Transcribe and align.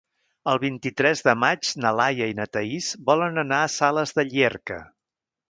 El 0.51 0.59
vint-i-tres 0.61 1.21
de 1.27 1.35
maig 1.43 1.69
na 1.83 1.91
Laia 1.99 2.31
i 2.31 2.35
na 2.39 2.47
Thaís 2.57 2.89
volen 3.11 3.39
anar 3.45 3.61
a 3.67 3.69
Sales 3.77 4.17
de 4.21 4.27
Llierca. 4.33 4.81